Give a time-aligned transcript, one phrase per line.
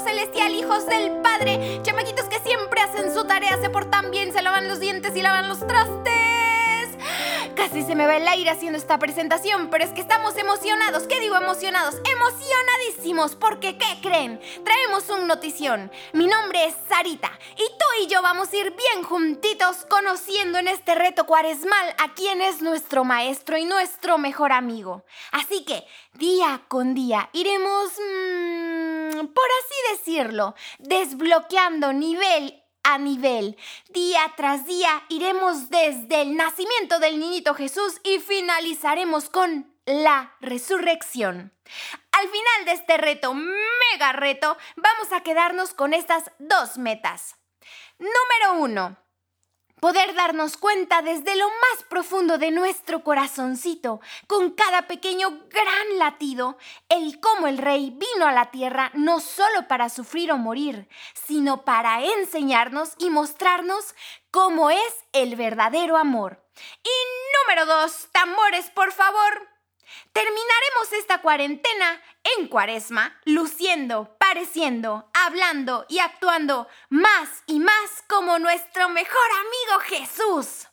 [0.00, 4.68] Celestial, hijos del Padre, chamaquitos que siempre hacen su tarea, se portan bien, se lavan
[4.68, 6.16] los dientes y lavan los trastes.
[7.56, 11.04] Casi se me va el aire haciendo esta presentación, pero es que estamos emocionados.
[11.04, 11.96] ¿Qué digo emocionados?
[12.04, 14.40] Emocionadísimos, porque ¿qué creen?
[14.62, 15.90] Traemos un notición.
[16.12, 20.68] Mi nombre es Sarita y tú y yo vamos a ir bien juntitos conociendo en
[20.68, 25.04] este reto cuaresmal a quién es nuestro maestro y nuestro mejor amigo.
[25.32, 27.92] Así que día con día iremos,
[30.78, 33.56] desbloqueando nivel a nivel.
[33.88, 41.52] Día tras día iremos desde el nacimiento del niñito Jesús y finalizaremos con la resurrección.
[42.12, 47.36] Al final de este reto, mega reto, vamos a quedarnos con estas dos metas.
[47.98, 48.96] Número uno,
[49.80, 56.56] poder darnos cuenta desde lo más profundo de nuestro corazoncito, con cada pequeño gran latido,
[56.88, 61.64] el cómo el rey vino a la tierra no solo para sufrir o morir, sino
[61.64, 63.94] para enseñarnos y mostrarnos
[64.30, 66.42] cómo es el verdadero amor.
[66.82, 69.48] Y número dos, tambores, por favor.
[70.12, 72.02] Terminaremos esta cuarentena
[72.38, 80.68] en cuaresma, luciendo, pareciendo, hablando y actuando más y más como nuestro mejor amigo Jesús.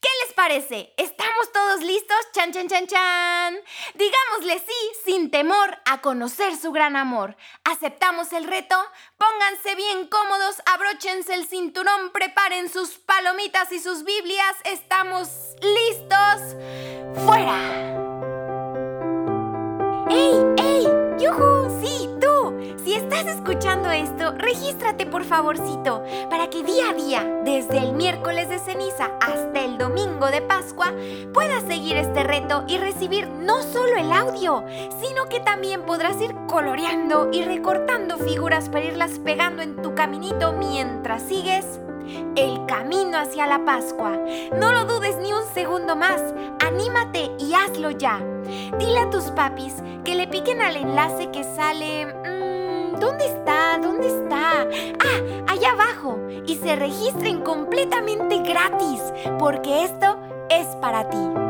[0.00, 0.94] ¿Qué les parece?
[0.96, 2.16] ¿Estamos todos listos?
[2.32, 3.58] Chan, chan, chan, chan.
[3.94, 7.36] Digámosle sí sin temor a conocer su gran amor.
[7.64, 8.76] ¿Aceptamos el reto?
[9.16, 14.56] Pónganse bien cómodos, abróchense el cinturón, preparen sus palomitas y sus Biblias.
[14.64, 15.28] ¿Estamos
[15.60, 16.15] listos?
[23.26, 29.10] Escuchando esto, regístrate por favorcito para que día a día, desde el miércoles de ceniza
[29.20, 30.92] hasta el domingo de Pascua,
[31.32, 34.64] puedas seguir este reto y recibir no solo el audio,
[35.00, 40.52] sino que también podrás ir coloreando y recortando figuras para irlas pegando en tu caminito
[40.52, 41.80] mientras sigues
[42.36, 44.18] el camino hacia la Pascua.
[44.58, 46.22] No lo dudes ni un segundo más.
[46.64, 48.20] Anímate y hazlo ya.
[48.78, 52.35] Dile a tus papis que le piquen al enlace que sale...
[53.00, 53.78] ¿Dónde está?
[53.78, 54.62] ¿Dónde está?
[54.62, 56.18] Ah, allá abajo.
[56.46, 59.02] Y se registren completamente gratis,
[59.38, 60.18] porque esto
[60.50, 61.45] es para ti.